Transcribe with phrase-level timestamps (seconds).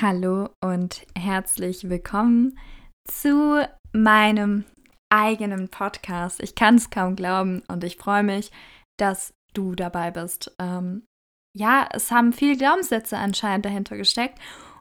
[0.00, 2.56] Hallo und herzlich willkommen
[3.10, 4.64] zu meinem
[5.12, 6.40] eigenen Podcast.
[6.40, 8.52] Ich kann es kaum glauben und ich freue mich,
[8.96, 10.54] dass du dabei bist.
[10.60, 11.04] Ähm,
[11.56, 14.38] ja, es haben viele Glaubenssätze anscheinend dahinter gesteckt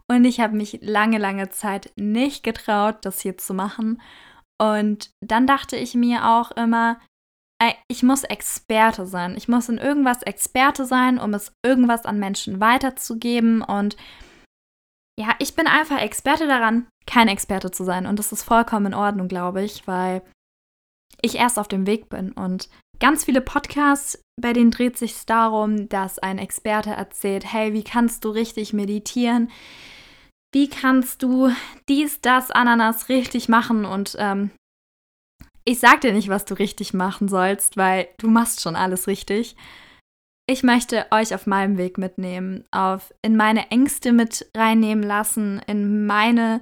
[0.08, 4.00] und ich habe mich lange, lange Zeit nicht getraut, das hier zu machen.
[4.62, 7.00] Und dann dachte ich mir auch immer,
[7.88, 9.36] ich muss Experte sein.
[9.36, 13.98] Ich muss in irgendwas Experte sein, um es irgendwas an Menschen weiterzugeben und
[15.20, 18.06] ja, ich bin einfach Experte daran, kein Experte zu sein.
[18.06, 20.22] Und das ist vollkommen in Ordnung, glaube ich, weil
[21.22, 22.32] ich erst auf dem Weg bin.
[22.34, 22.70] Und
[23.00, 28.26] ganz viele Podcasts, bei denen dreht sich darum, dass ein Experte erzählt, hey, wie kannst
[28.26, 29.50] du richtig meditieren?
[30.54, 31.52] Wie kannst du
[31.90, 33.86] dies, das, Ananas richtig machen?
[33.86, 34.52] Und ähm,
[35.66, 39.56] ich sag dir nicht, was du richtig machen sollst, weil du machst schon alles richtig.
[40.50, 46.06] Ich möchte euch auf meinem Weg mitnehmen, auf in meine Ängste mit reinnehmen lassen, in
[46.06, 46.62] meine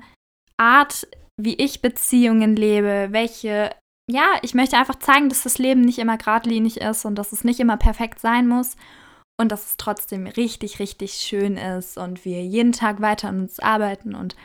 [0.57, 3.71] Art, wie ich Beziehungen lebe, welche
[4.07, 7.43] ja, ich möchte einfach zeigen, dass das Leben nicht immer geradlinig ist und dass es
[7.43, 8.75] nicht immer perfekt sein muss
[9.39, 13.59] und dass es trotzdem richtig, richtig schön ist und wir jeden Tag weiter an uns
[13.59, 14.35] arbeiten und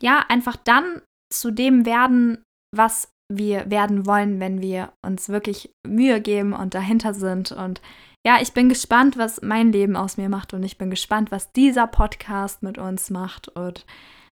[0.00, 2.42] ja, einfach dann zu dem werden,
[2.74, 7.82] was wir werden wollen, wenn wir uns wirklich Mühe geben und dahinter sind und
[8.26, 11.52] ja, ich bin gespannt, was mein Leben aus mir macht und ich bin gespannt, was
[11.52, 13.48] dieser Podcast mit uns macht.
[13.48, 13.86] Und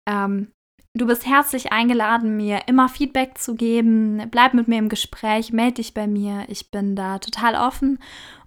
[0.08, 0.50] ähm,
[0.94, 4.28] du bist herzlich eingeladen, mir immer Feedback zu geben.
[4.30, 6.44] Bleib mit mir im Gespräch, melde dich bei mir.
[6.48, 7.98] Ich bin da total offen.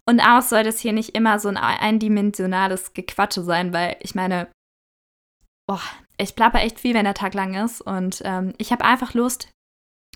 [0.08, 4.48] Und auch soll das hier nicht immer so ein eindimensionales Gequatsche sein, weil ich meine,
[5.68, 5.82] boah,
[6.18, 7.82] ich plapper echt viel, wenn der Tag lang ist.
[7.82, 9.50] Und ähm, ich habe einfach Lust,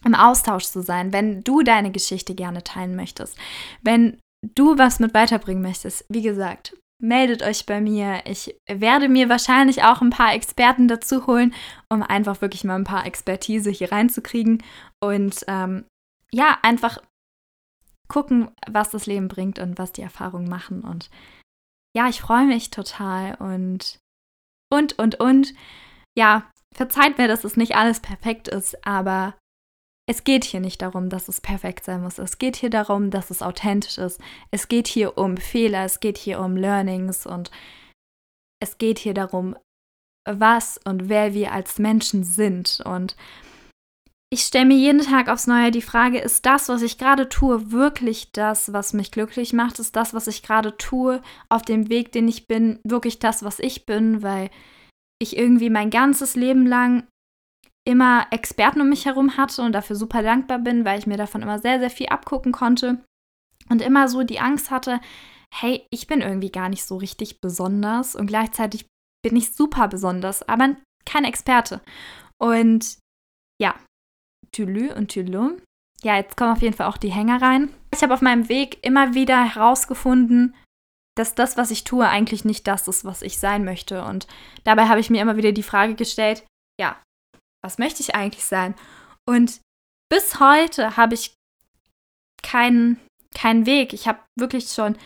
[0.04, 3.38] im Austausch zu sein, wenn du deine Geschichte gerne teilen möchtest.
[3.82, 8.22] Wenn du was mit weiterbringen möchtest, wie gesagt, meldet euch bei mir.
[8.26, 11.54] Ich werde mir wahrscheinlich auch ein paar Experten dazu holen,
[11.90, 14.64] um einfach wirklich mal ein paar Expertise hier reinzukriegen
[15.04, 15.86] und ähm,
[16.32, 17.00] ja, einfach
[18.08, 20.82] gucken, was das Leben bringt und was die Erfahrungen machen.
[20.84, 21.10] Und
[21.96, 24.00] ja, ich freue mich total und
[24.72, 25.54] und und und.
[26.18, 29.36] Ja, verzeiht mir, dass es nicht alles perfekt ist, aber
[30.08, 32.20] es geht hier nicht darum, dass es perfekt sein muss.
[32.20, 34.22] Es geht hier darum, dass es authentisch ist.
[34.52, 37.50] Es geht hier um Fehler, es geht hier um Learnings und
[38.62, 39.56] es geht hier darum,
[40.28, 42.82] was und wer wir als Menschen sind.
[42.86, 43.16] Und
[44.32, 47.72] ich stelle mir jeden Tag aufs Neue die Frage, ist das, was ich gerade tue,
[47.72, 49.80] wirklich das, was mich glücklich macht?
[49.80, 53.60] Ist das, was ich gerade tue, auf dem Weg, den ich bin, wirklich das, was
[53.60, 54.22] ich bin?
[54.22, 54.52] Weil
[55.20, 57.08] ich irgendwie mein ganzes Leben lang
[57.88, 61.42] immer Experten um mich herum hatte und dafür super dankbar bin, weil ich mir davon
[61.42, 63.04] immer sehr, sehr viel abgucken konnte
[63.70, 65.00] und immer so die Angst hatte,
[65.54, 68.88] hey, ich bin irgendwie gar nicht so richtig besonders und gleichzeitig
[69.24, 70.76] bin ich super besonders, aber
[71.06, 71.82] kein Experte.
[72.38, 72.98] Und
[73.62, 73.76] ja,
[74.52, 75.58] Tülü und Tülü.
[76.04, 77.74] Ja, jetzt kommen auf jeden Fall auch die Hänger rein.
[77.94, 80.56] Ich habe auf meinem Weg immer wieder herausgefunden,
[81.18, 84.04] dass das, was ich tue, eigentlich nicht das ist, was ich sein möchte.
[84.04, 84.28] Und
[84.64, 86.46] dabei habe ich mir immer wieder die Frage gestellt,
[86.80, 87.02] ja,
[87.66, 88.76] was möchte ich eigentlich sein?
[89.28, 89.60] Und
[90.10, 91.34] bis heute habe ich
[92.44, 93.00] keinen,
[93.34, 93.92] keinen Weg.
[93.94, 94.98] Ich habe wirklich schon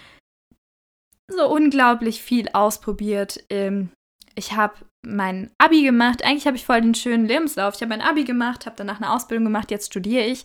[1.31, 3.43] so unglaublich viel ausprobiert.
[3.49, 3.91] Ähm,
[4.35, 4.75] ich habe
[5.05, 6.23] mein Abi gemacht.
[6.23, 7.75] Eigentlich habe ich voll den schönen Lebenslauf.
[7.75, 10.43] Ich habe mein Abi gemacht, habe danach eine Ausbildung gemacht, jetzt studiere ich.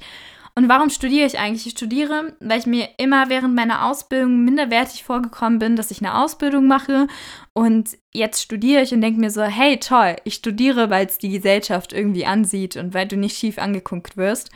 [0.56, 1.66] Und warum studiere ich eigentlich?
[1.66, 6.16] Ich studiere, weil ich mir immer während meiner Ausbildung minderwertig vorgekommen bin, dass ich eine
[6.22, 7.09] Ausbildung mache.
[7.54, 11.31] Und jetzt studiere ich und denke mir so, hey, toll, ich studiere, weil es die
[11.31, 14.50] Gesellschaft irgendwie ansieht und weil du nicht schief angeguckt wirst.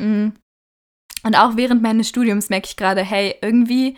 [0.00, 0.28] Mm.
[1.24, 3.96] Und auch während meines Studiums merke ich gerade, hey, irgendwie,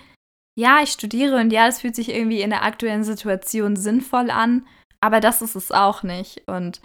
[0.59, 4.67] ja, ich studiere und ja, es fühlt sich irgendwie in der aktuellen Situation sinnvoll an,
[5.03, 6.49] aber das ist es auch nicht.
[6.49, 6.81] Und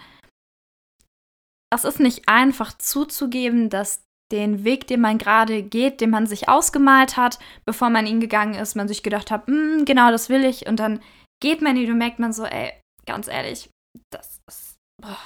[1.72, 6.48] es ist nicht einfach zuzugeben, dass den Weg, den man gerade geht, den man sich
[6.48, 10.44] ausgemalt hat, bevor man ihn gegangen ist, man sich gedacht hat, hm, genau das will
[10.44, 10.66] ich.
[10.66, 11.00] Und dann
[11.42, 12.72] geht man ihn und merkt man so, ey,
[13.06, 13.68] ganz ehrlich,
[14.10, 15.18] das ist boah,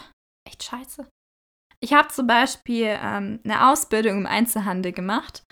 [0.46, 1.06] echt scheiße.
[1.80, 5.44] Ich habe zum Beispiel ähm, eine Ausbildung im Einzelhandel gemacht.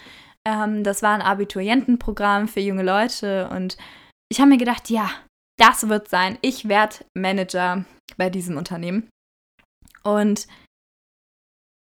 [0.47, 3.77] Ähm, das war ein Abiturientenprogramm für junge Leute und
[4.31, 5.09] ich habe mir gedacht, ja,
[5.59, 6.37] das wird sein.
[6.43, 7.85] Ich werde Manager
[8.17, 9.09] bei diesem Unternehmen.
[10.03, 10.47] Und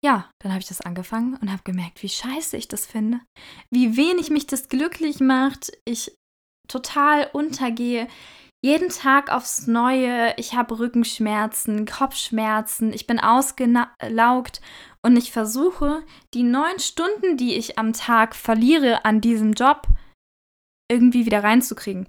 [0.05, 3.21] ja, dann habe ich das angefangen und habe gemerkt, wie scheiße ich das finde.
[3.71, 5.73] Wie wenig mich das glücklich macht.
[5.85, 6.13] Ich
[6.69, 8.09] total untergehe.
[8.65, 10.35] Jeden Tag aufs Neue.
[10.37, 12.93] Ich habe Rückenschmerzen, Kopfschmerzen.
[12.93, 14.61] Ich bin ausgelaugt
[15.05, 19.87] und ich versuche, die neun Stunden, die ich am Tag verliere an diesem Job,
[20.91, 22.07] irgendwie wieder reinzukriegen.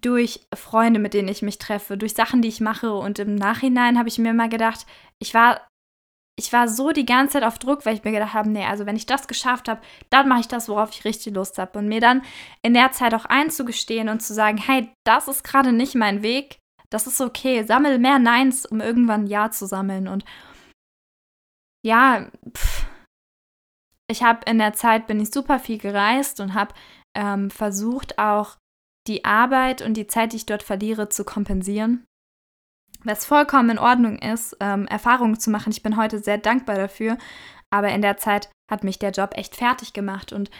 [0.00, 2.92] durch Freunde, mit denen ich mich treffe, durch Sachen, die ich mache.
[2.94, 4.86] Und im Nachhinein habe ich mir immer gedacht,
[5.18, 5.66] ich war,
[6.36, 8.86] ich war so die ganze Zeit auf Druck, weil ich mir gedacht habe, nee, also
[8.86, 11.78] wenn ich das geschafft habe, dann mache ich das, worauf ich richtig Lust habe.
[11.78, 12.22] Und mir dann
[12.62, 16.58] in der Zeit auch einzugestehen und zu sagen, hey, das ist gerade nicht mein Weg,
[16.90, 20.08] das ist okay, sammel mehr Neins, um irgendwann Ja zu sammeln.
[20.08, 20.24] Und
[21.84, 22.86] ja, pff,
[24.10, 26.74] ich habe in der Zeit, bin ich super viel gereist und habe
[27.16, 28.56] ähm, versucht auch
[29.06, 32.06] die Arbeit und die Zeit, die ich dort verliere, zu kompensieren.
[33.04, 35.70] Was vollkommen in Ordnung ist, ähm, Erfahrungen zu machen.
[35.70, 37.18] Ich bin heute sehr dankbar dafür.
[37.70, 40.32] Aber in der Zeit hat mich der Job echt fertig gemacht.
[40.32, 40.50] Und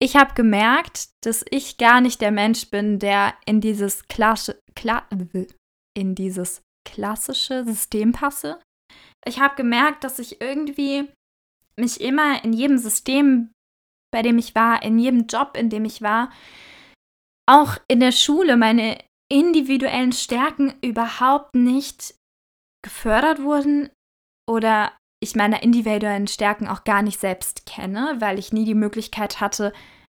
[0.00, 5.06] ich habe gemerkt, dass ich gar nicht der Mensch bin, der in dieses, Klasse, Kla
[5.96, 8.60] in dieses klassische System passe.
[9.26, 11.10] Ich habe gemerkt, dass ich irgendwie
[11.78, 13.50] mich immer in jedem System,
[14.12, 16.30] bei dem ich war, in jedem Job, in dem ich war,
[17.48, 18.98] auch in der Schule meine
[19.34, 22.14] individuellen Stärken überhaupt nicht
[22.84, 23.90] gefördert wurden
[24.48, 29.40] oder ich meine individuellen Stärken auch gar nicht selbst kenne, weil ich nie die Möglichkeit
[29.40, 29.72] hatte,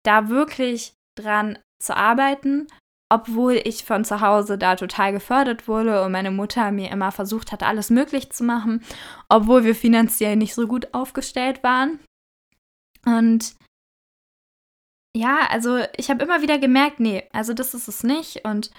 [0.04, 2.66] da wirklich dran zu arbeiten,
[3.10, 7.52] obwohl ich von zu Hause da total gefördert wurde und meine Mutter mir immer versucht
[7.52, 8.84] hat, alles möglich zu machen,
[9.30, 12.00] obwohl wir finanziell nicht so gut aufgestellt waren.
[13.06, 13.56] Und
[15.16, 18.70] ja, also ich habe immer wieder gemerkt, nee, also das ist es nicht und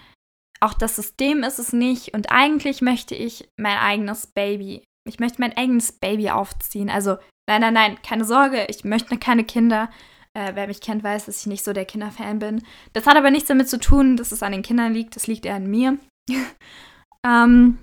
[0.59, 5.41] auch das System ist es nicht und eigentlich möchte ich mein eigenes Baby, ich möchte
[5.41, 6.89] mein eigenes Baby aufziehen.
[6.89, 7.17] Also
[7.47, 9.89] nein, nein, nein, keine Sorge, ich möchte keine Kinder.
[10.33, 12.63] Äh, wer mich kennt, weiß, dass ich nicht so der Kinderfan bin.
[12.93, 15.45] Das hat aber nichts damit zu tun, dass es an den Kindern liegt, das liegt
[15.45, 15.97] eher an mir.
[17.25, 17.77] ähm,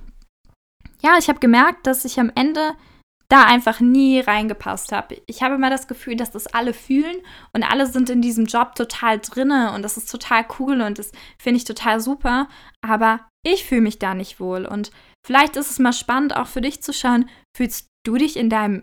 [1.03, 2.75] ja, ich habe gemerkt, dass ich am Ende
[3.29, 5.21] da einfach nie reingepasst habe.
[5.27, 7.17] Ich habe immer das Gefühl, dass das alle fühlen
[7.53, 11.13] und alle sind in diesem Job total drinne und das ist total cool und das
[11.39, 12.49] finde ich total super,
[12.83, 14.91] aber ich fühle mich da nicht wohl und
[15.27, 18.83] vielleicht ist es mal spannend auch für dich zu schauen, fühlst du dich in deinem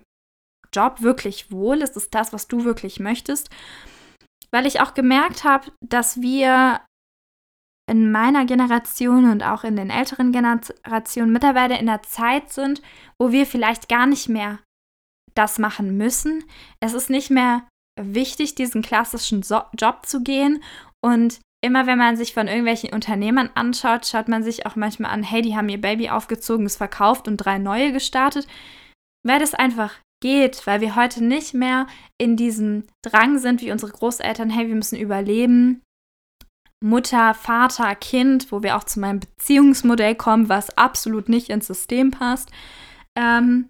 [0.73, 1.81] Job wirklich wohl?
[1.81, 3.49] Ist es das, was du wirklich möchtest?
[4.51, 6.81] Weil ich auch gemerkt habe, dass wir
[7.91, 12.81] in meiner Generation und auch in den älteren Generationen mittlerweile in der Zeit sind,
[13.19, 14.59] wo wir vielleicht gar nicht mehr
[15.35, 16.45] das machen müssen.
[16.79, 17.67] Es ist nicht mehr
[17.99, 20.63] wichtig, diesen klassischen so Job zu gehen.
[21.01, 25.21] Und immer wenn man sich von irgendwelchen Unternehmern anschaut, schaut man sich auch manchmal an,
[25.21, 28.47] hey, die haben ihr Baby aufgezogen, es verkauft und drei neue gestartet.
[29.27, 31.87] Weil das einfach geht, weil wir heute nicht mehr
[32.17, 35.81] in diesem Drang sind wie unsere Großeltern, hey, wir müssen überleben,
[36.83, 42.11] Mutter, Vater, Kind, wo wir auch zu meinem Beziehungsmodell kommen, was absolut nicht ins System
[42.11, 42.51] passt.
[43.15, 43.69] Ähm,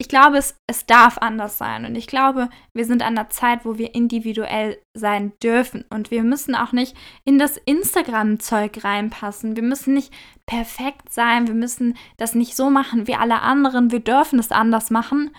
[0.00, 1.84] ich glaube, es, es darf anders sein.
[1.84, 5.84] Und ich glaube, wir sind an der Zeit, wo wir individuell sein dürfen.
[5.90, 9.56] Und wir müssen auch nicht in das Instagram-Zeug reinpassen.
[9.56, 10.12] Wir müssen nicht
[10.46, 11.48] perfekt sein.
[11.48, 13.90] Wir müssen das nicht so machen wie alle anderen.
[13.90, 15.32] Wir dürfen es anders machen.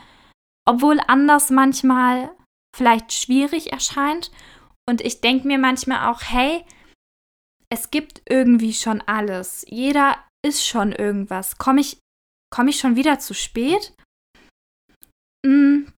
[0.65, 2.29] Obwohl anders manchmal
[2.75, 4.29] vielleicht schwierig erscheint.
[4.89, 6.65] Und ich denke mir manchmal auch, hey,
[7.71, 9.65] es gibt irgendwie schon alles.
[9.67, 11.57] Jeder ist schon irgendwas.
[11.57, 11.99] Komme ich,
[12.53, 13.93] komm ich schon wieder zu spät?
[15.45, 15.91] Mhm.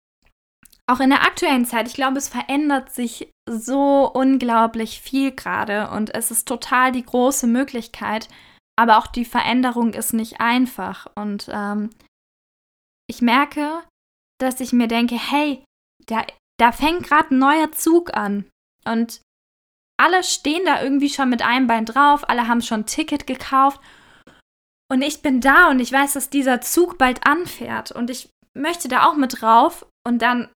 [0.90, 6.12] Auch in der aktuellen Zeit, ich glaube, es verändert sich so unglaublich viel gerade und
[6.14, 8.28] es ist total die große Möglichkeit,
[8.76, 11.06] aber auch die Veränderung ist nicht einfach.
[11.14, 11.90] Und ähm,
[13.08, 13.84] ich merke,
[14.40, 15.64] dass ich mir denke, hey,
[16.06, 16.26] da,
[16.58, 18.48] da fängt gerade ein neuer Zug an.
[18.84, 19.20] Und
[20.00, 23.80] alle stehen da irgendwie schon mit einem Bein drauf, alle haben schon ein Ticket gekauft.
[24.90, 28.88] Und ich bin da und ich weiß, dass dieser Zug bald anfährt und ich möchte
[28.88, 30.50] da auch mit drauf und dann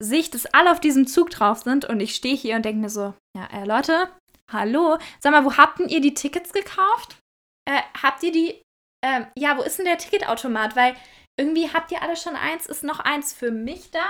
[0.00, 2.80] sehe ich, dass alle auf diesem Zug drauf sind und ich stehe hier und denke
[2.80, 4.08] mir so, ja, äh, Leute,
[4.52, 7.18] hallo, sag mal, wo habt ihr die Tickets gekauft?
[7.68, 8.62] Äh, habt ihr die,
[9.04, 10.76] äh, ja, wo ist denn der Ticketautomat?
[10.76, 10.94] Weil
[11.36, 14.06] irgendwie habt ihr alle schon eins, ist noch eins für mich da?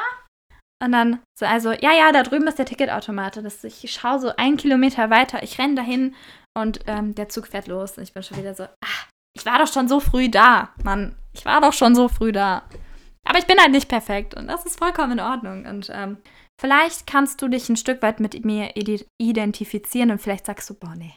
[0.82, 3.36] Und dann so, also, ja, ja, da drüben ist der Ticketautomat.
[3.36, 6.14] Das, ich schaue so einen Kilometer weiter, ich renne dahin
[6.56, 7.98] und ähm, der Zug fährt los.
[7.98, 11.16] Und ich bin schon wieder so, ach, ich war doch schon so früh da, Mann.
[11.32, 12.62] Ich war doch schon so früh da.
[13.24, 15.66] Aber ich bin halt nicht perfekt und das ist vollkommen in Ordnung.
[15.66, 16.18] Und ähm,
[16.60, 18.74] vielleicht kannst du dich ein Stück weit mit mir
[19.20, 21.14] identifizieren und vielleicht sagst du, boah, nee.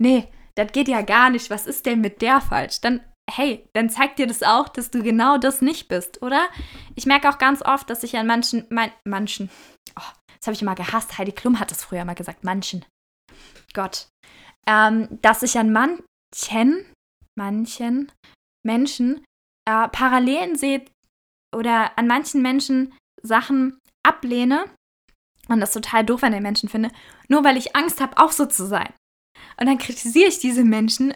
[0.00, 1.50] Nee, das geht ja gar nicht.
[1.50, 2.80] Was ist denn mit der falsch?
[2.80, 6.48] Dann hey, dann zeigt dir das auch, dass du genau das nicht bist, oder?
[6.94, 9.50] Ich merke auch ganz oft, dass ich an manchen, mein, manchen,
[9.96, 12.84] oh, das habe ich immer gehasst, Heidi Klum hat das früher mal gesagt, manchen,
[13.74, 14.08] Gott,
[14.66, 16.84] ähm, dass ich an manchen,
[17.36, 18.12] manchen
[18.64, 19.24] Menschen
[19.68, 20.84] äh, Parallelen sehe
[21.54, 24.64] oder an manchen Menschen Sachen ablehne
[25.48, 26.90] und das total doof an den Menschen finde,
[27.28, 28.92] nur weil ich Angst habe, auch so zu sein.
[29.58, 31.14] Und dann kritisiere ich diese Menschen,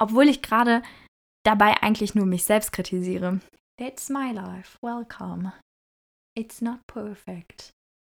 [0.00, 0.82] obwohl ich gerade
[1.44, 3.40] dabei eigentlich nur mich selbst kritisiere.
[3.78, 4.78] That's my life.
[4.82, 5.52] Welcome.
[6.36, 7.72] It's not perfect.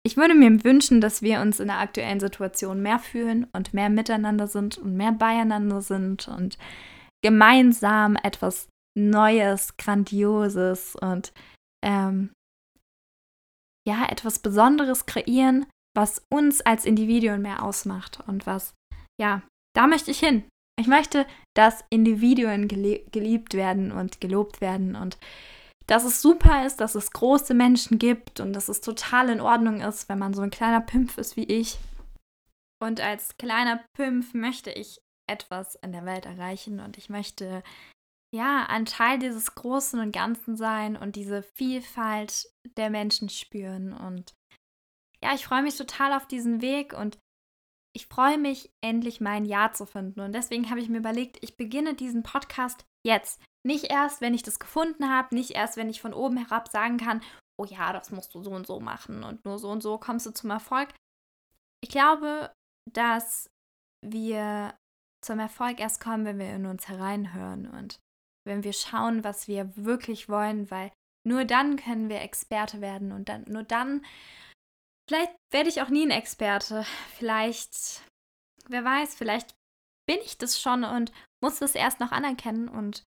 [0.06, 3.88] Ich würde mir wünschen, dass wir uns in der aktuellen Situation mehr fühlen und mehr
[3.88, 6.58] miteinander sind und mehr beieinander sind und
[7.22, 11.32] gemeinsam etwas Neues, Grandioses und
[11.82, 12.32] ähm,
[13.88, 15.66] ja, etwas Besonderes kreieren,
[15.96, 18.74] was uns als Individuen mehr ausmacht und was,
[19.20, 19.42] ja,
[19.74, 20.44] da möchte ich hin.
[20.76, 25.18] Ich möchte, dass Individuen geliebt werden und gelobt werden und
[25.86, 29.82] dass es super ist, dass es große Menschen gibt und dass es total in Ordnung
[29.82, 31.78] ist, wenn man so ein kleiner Pimpf ist wie ich.
[32.82, 35.00] Und als kleiner Pimpf möchte ich
[35.30, 37.62] etwas in der Welt erreichen und ich möchte
[38.34, 43.92] ja ein Teil dieses Großen und Ganzen sein und diese Vielfalt der Menschen spüren.
[43.92, 44.34] Und
[45.22, 47.18] ja, ich freue mich total auf diesen Weg und
[47.96, 50.20] ich freue mich, endlich mein Ja zu finden.
[50.20, 53.40] Und deswegen habe ich mir überlegt, ich beginne diesen Podcast jetzt.
[53.66, 56.98] Nicht erst, wenn ich das gefunden habe, nicht erst, wenn ich von oben herab sagen
[56.98, 57.22] kann,
[57.58, 60.26] oh ja, das musst du so und so machen und nur so und so kommst
[60.26, 60.92] du zum Erfolg.
[61.82, 62.52] Ich glaube,
[62.92, 63.48] dass
[64.04, 64.74] wir
[65.24, 68.00] zum Erfolg erst kommen, wenn wir in uns hereinhören und
[68.46, 70.92] wenn wir schauen, was wir wirklich wollen, weil
[71.26, 74.04] nur dann können wir Experte werden und dann nur dann
[75.08, 76.84] vielleicht werde ich auch nie ein Experte.
[77.16, 78.02] Vielleicht
[78.68, 79.54] wer weiß, vielleicht
[80.06, 83.04] bin ich das schon und muss das erst noch anerkennen und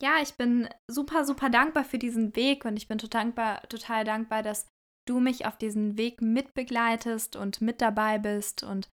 [0.00, 4.04] ja, ich bin super super dankbar für diesen Weg und ich bin total dankbar, total
[4.04, 4.66] dankbar, dass
[5.06, 8.88] du mich auf diesen Weg mitbegleitest und mit dabei bist und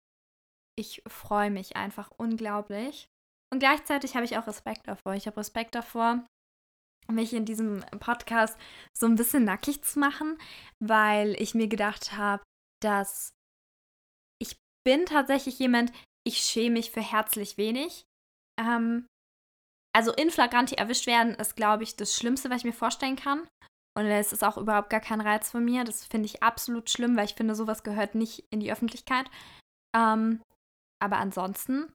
[0.78, 3.08] ich freue mich einfach unglaublich.
[3.52, 5.14] Und gleichzeitig habe ich auch Respekt davor.
[5.14, 6.26] Ich habe Respekt davor,
[7.12, 8.58] mich in diesem Podcast
[8.98, 10.38] so ein bisschen nackig zu machen,
[10.80, 12.44] weil ich mir gedacht habe,
[12.82, 13.30] dass
[14.40, 15.92] ich bin tatsächlich jemand,
[16.26, 18.06] ich schäme mich für herzlich wenig.
[18.60, 19.08] Ähm,
[19.96, 23.48] also in flagranti erwischt werden ist, glaube ich, das Schlimmste, was ich mir vorstellen kann.
[23.98, 25.84] Und es ist auch überhaupt gar kein Reiz von mir.
[25.84, 29.26] Das finde ich absolut schlimm, weil ich finde, sowas gehört nicht in die Öffentlichkeit.
[29.96, 30.44] Ähm,
[31.04, 31.92] aber ansonsten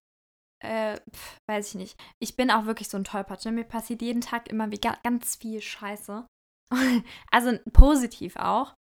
[0.62, 2.00] äh, pf, weiß ich nicht.
[2.21, 3.45] Ich bin auch wirklich so ein Tollpatsch.
[3.45, 3.52] Ne?
[3.52, 6.26] Mir passiert jeden Tag immer wie ganz viel Scheiße.
[7.31, 8.75] also positiv auch.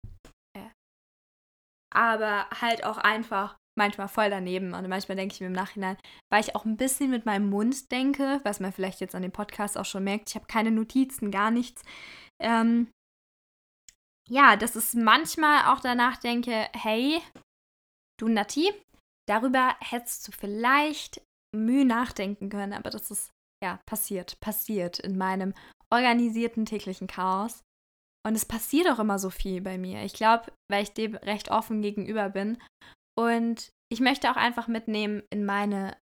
[0.56, 0.68] Äh.
[1.94, 4.75] Aber halt auch einfach manchmal voll daneben.
[4.75, 5.97] Und manchmal denke ich mir im Nachhinein,
[6.30, 9.32] weil ich auch ein bisschen mit meinem Mund denke, was man vielleicht jetzt an dem
[9.32, 10.28] Podcast auch schon merkt.
[10.28, 11.82] Ich habe keine Notizen, gar nichts.
[12.40, 12.90] Ähm,
[14.28, 17.23] ja, dass es manchmal auch danach denke, hey,
[18.20, 18.70] du Nati,
[19.26, 21.23] darüber hättest du vielleicht
[21.55, 23.31] Mühe nachdenken können, aber das ist
[23.62, 25.55] ja passiert, passiert in meinem
[25.93, 27.62] organisierten täglichen Chaos.
[28.26, 30.05] Und es passiert auch immer so viel bei mir.
[30.05, 32.59] Ich glaube, weil ich dem recht offen gegenüber bin.
[33.19, 35.97] Und ich möchte auch einfach mitnehmen in meine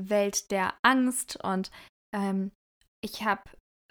[0.00, 1.42] Welt der Angst.
[1.42, 1.70] Und
[2.14, 2.52] ähm,
[3.02, 3.42] ich habe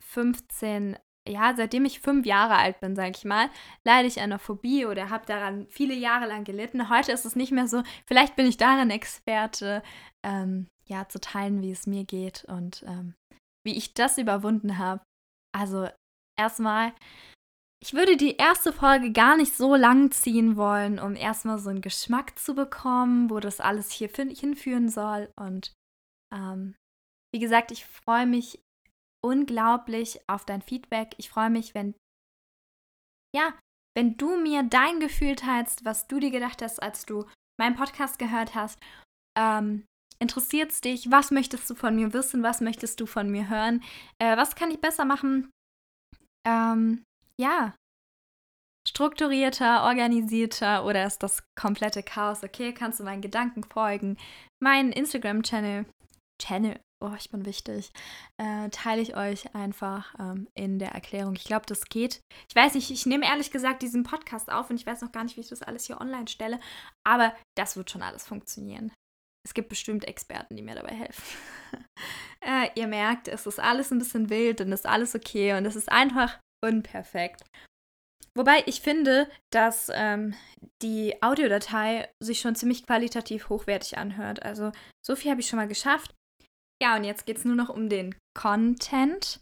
[0.02, 3.50] 15 ja, seitdem ich fünf Jahre alt bin, sage ich mal,
[3.86, 6.89] leide ich an einer Phobie oder habe daran viele Jahre lang gelitten.
[6.89, 7.84] Heute ist es nicht mehr so.
[8.06, 9.84] Vielleicht bin ich darin Experte,
[10.25, 13.15] ähm, ja, zu teilen, wie es mir geht und ähm,
[13.65, 15.01] wie ich das überwunden habe.
[15.56, 15.88] Also
[16.38, 16.94] erstmal,
[17.82, 21.82] ich würde die erste Folge gar nicht so lang ziehen wollen, um erstmal so einen
[21.82, 25.32] Geschmack zu bekommen, wo das alles hier hinführen soll.
[25.39, 25.74] Und
[26.34, 26.75] ähm,
[27.34, 28.60] wie gesagt, ich freue mich
[29.24, 31.15] unglaublich auf dein Feedback.
[31.18, 31.96] Ich freue mich, wenn,
[33.36, 33.53] ja,
[33.96, 37.25] wenn du mir dein Gefühl teilst, was du dir gedacht hast, als du
[37.60, 38.80] meinen Podcast gehört hast.
[39.38, 39.86] Ähm,
[40.24, 41.12] Interessiert es dich?
[41.12, 42.44] Was möchtest du von mir wissen?
[42.44, 43.84] Was möchtest du von mir hören?
[44.20, 45.51] Äh, was kann ich besser machen?
[46.48, 47.03] Ähm,
[47.38, 47.75] ja.
[48.88, 52.74] Strukturierter, organisierter oder ist das komplette Chaos okay?
[52.74, 54.18] Kannst du meinen Gedanken folgen?
[54.62, 55.86] Mein Instagram-Channel,
[56.42, 57.92] Channel, oh, ich bin wichtig,
[58.38, 61.36] äh, teile ich euch einfach ähm, in der Erklärung.
[61.36, 62.22] Ich glaube, das geht.
[62.50, 65.24] Ich weiß nicht, ich nehme ehrlich gesagt diesen Podcast auf und ich weiß noch gar
[65.24, 66.60] nicht, wie ich das alles hier online stelle,
[67.06, 68.92] aber das wird schon alles funktionieren.
[69.46, 71.24] Es gibt bestimmt Experten, die mir dabei helfen.
[72.42, 75.66] äh, ihr merkt, es ist alles ein bisschen wild und es ist alles okay und
[75.66, 77.44] es ist einfach unperfekt.
[78.36, 80.34] Wobei ich finde, dass ähm,
[80.82, 84.42] die Audiodatei sich schon ziemlich qualitativ hochwertig anhört.
[84.44, 84.72] Also
[85.06, 86.16] so viel habe ich schon mal geschafft.
[86.84, 89.40] Ja, und jetzt geht es nur noch um den Content.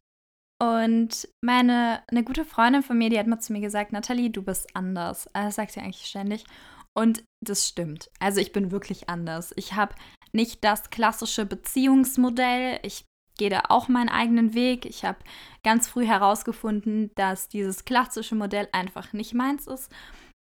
[0.62, 4.44] Und meine, eine gute Freundin von mir, die hat mal zu mir gesagt, Nathalie, du
[4.44, 5.28] bist anders.
[5.34, 6.44] Das sagt sie eigentlich ständig.
[6.96, 8.12] Und das stimmt.
[8.20, 9.54] Also ich bin wirklich anders.
[9.56, 9.96] Ich habe
[10.34, 12.80] nicht das klassische Beziehungsmodell.
[12.84, 13.06] Ich
[13.40, 14.86] gehe da auch meinen eigenen Weg.
[14.86, 15.18] Ich habe
[15.64, 19.92] ganz früh herausgefunden, dass dieses klassische Modell einfach nicht meins ist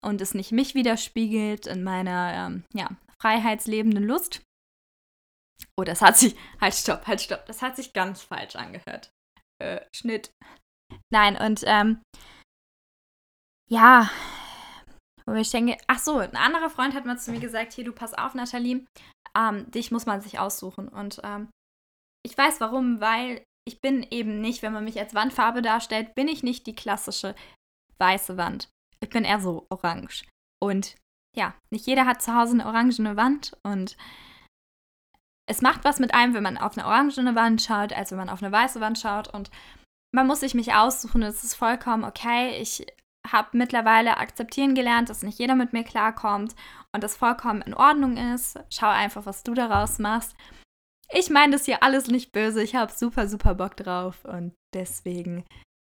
[0.03, 2.89] und es nicht mich widerspiegelt in meiner ähm, ja,
[3.21, 4.46] freiheitslebenden Lust.
[5.79, 6.37] Oh, das hat sich.
[6.61, 7.45] Halt, stopp, halt, stopp.
[7.47, 9.11] Das hat sich ganz falsch angehört.
[9.63, 10.31] Äh, Schnitt.
[11.13, 12.01] Nein, und ähm,
[13.69, 14.11] ja,
[15.27, 17.93] wo ich denke, ach so, ein anderer Freund hat mal zu mir gesagt, hier, du
[17.93, 18.87] pass auf, Nathalie,
[19.37, 20.89] ähm, dich muss man sich aussuchen.
[20.89, 21.49] Und ähm,
[22.25, 26.29] ich weiß warum, weil ich bin eben nicht, wenn man mich als Wandfarbe darstellt, bin
[26.29, 27.35] ich nicht die klassische
[27.99, 28.69] weiße Wand.
[29.03, 30.25] Ich bin eher so orange.
[30.63, 30.95] Und
[31.37, 33.97] ja, nicht jeder hat zu Hause eine orangene Wand und
[35.47, 38.29] es macht was mit einem, wenn man auf eine orangene Wand schaut, als wenn man
[38.29, 39.33] auf eine weiße Wand schaut.
[39.33, 39.51] Und
[40.13, 41.23] man muss sich mich aussuchen.
[41.23, 42.59] Es ist vollkommen okay.
[42.61, 42.87] Ich
[43.33, 46.55] habe mittlerweile akzeptieren gelernt, dass nicht jeder mit mir klarkommt
[46.93, 48.59] und das vollkommen in Ordnung ist.
[48.71, 50.37] Schau einfach, was du daraus machst.
[51.13, 52.63] Ich meine das hier alles nicht böse.
[52.63, 55.45] Ich habe super, super Bock drauf und deswegen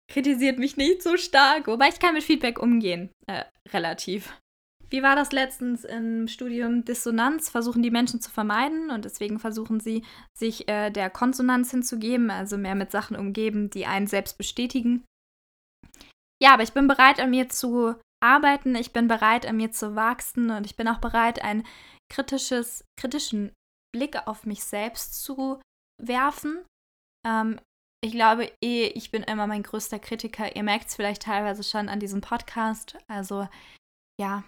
[0.10, 1.68] kritisiert mich nicht so stark.
[1.68, 3.12] Wobei ich kann mit Feedback umgehen.
[3.28, 4.34] Äh, relativ.
[4.92, 6.84] Wie war das letztens im Studium?
[6.84, 10.04] Dissonanz versuchen die Menschen zu vermeiden und deswegen versuchen sie,
[10.38, 15.06] sich äh, der Konsonanz hinzugeben, also mehr mit Sachen umgeben, die einen selbst bestätigen.
[16.44, 19.96] Ja, aber ich bin bereit, an mir zu arbeiten, ich bin bereit, an mir zu
[19.96, 21.66] wachsen und ich bin auch bereit, einen
[22.12, 23.54] kritisches, kritischen
[23.96, 25.62] Blick auf mich selbst zu
[26.02, 26.66] werfen.
[27.26, 27.62] Ähm,
[28.04, 30.54] ich glaube eh, ich bin immer mein größter Kritiker.
[30.54, 32.98] Ihr merkt es vielleicht teilweise schon an diesem Podcast.
[33.08, 33.48] Also
[34.20, 34.44] ja,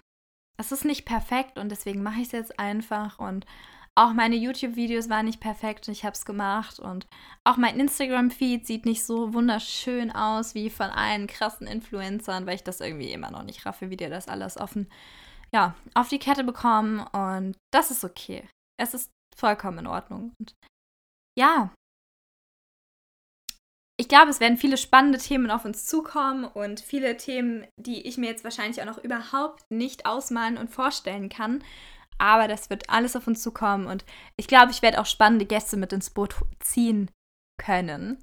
[0.56, 3.18] es ist nicht perfekt und deswegen mache ich es jetzt einfach.
[3.18, 3.46] Und
[3.96, 6.78] auch meine YouTube-Videos waren nicht perfekt und ich habe es gemacht.
[6.78, 7.06] Und
[7.44, 12.64] auch mein Instagram-Feed sieht nicht so wunderschön aus wie von allen krassen Influencern, weil ich
[12.64, 14.88] das irgendwie immer noch nicht raffe, wie die das alles offen,
[15.52, 17.00] ja, auf die Kette bekommen.
[17.00, 18.48] Und das ist okay.
[18.76, 20.32] Es ist vollkommen in Ordnung.
[20.40, 20.54] Und
[21.38, 21.70] ja,
[23.96, 28.18] ich glaube, es werden viele spannende Themen auf uns zukommen und viele Themen, die ich
[28.18, 31.62] mir jetzt wahrscheinlich auch noch überhaupt nicht ausmalen und vorstellen kann.
[32.18, 34.04] Aber das wird alles auf uns zukommen und
[34.36, 37.10] ich glaube, ich werde auch spannende Gäste mit ins Boot ziehen
[37.60, 38.22] können.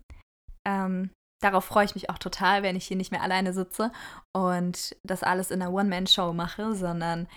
[0.67, 1.09] Ähm,
[1.41, 3.91] darauf freue ich mich auch total, wenn ich hier nicht mehr alleine sitze
[4.33, 7.27] und das alles in einer One-Man-Show mache, sondern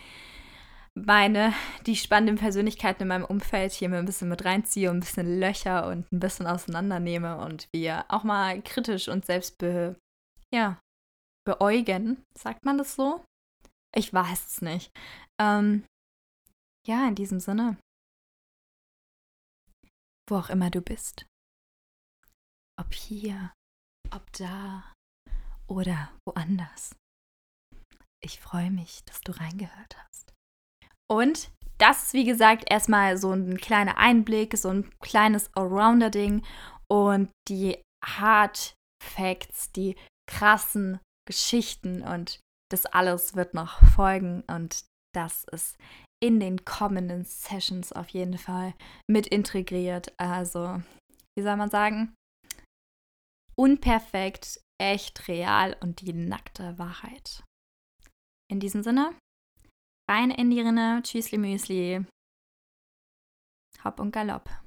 [0.94, 1.52] meine,
[1.86, 5.40] die spannenden Persönlichkeiten in meinem Umfeld hier mal ein bisschen mit reinziehe und ein bisschen
[5.40, 9.98] Löcher und ein bisschen auseinandernehme und wir auch mal kritisch und selbst be,
[10.52, 10.80] ja,
[11.44, 12.24] beäugen.
[12.38, 13.24] Sagt man das so?
[13.94, 14.90] Ich weiß es nicht.
[15.40, 15.84] Ähm,
[16.86, 17.76] ja, in diesem Sinne.
[20.28, 21.26] Wo auch immer du bist.
[22.80, 23.52] Ob hier,
[24.10, 24.92] ob da
[25.68, 26.94] oder woanders.
[28.22, 30.33] Ich freue mich, dass du reingehört hast.
[31.10, 36.44] Und das ist, wie gesagt, erstmal so ein kleiner Einblick, so ein kleines Allrounder-Ding.
[36.88, 39.96] Und die Hard Facts, die
[40.30, 42.40] krassen Geschichten und
[42.70, 44.42] das alles wird noch folgen.
[44.46, 45.76] Und das ist
[46.22, 48.74] in den kommenden Sessions auf jeden Fall
[49.10, 50.12] mit integriert.
[50.18, 50.82] Also,
[51.36, 52.14] wie soll man sagen?
[53.56, 57.44] Unperfekt, echt real und die nackte Wahrheit.
[58.50, 59.14] In diesem Sinne,
[60.06, 62.04] Rein in die Rinne, Tschüssli Müsli.
[63.82, 64.63] Hopp und Galopp.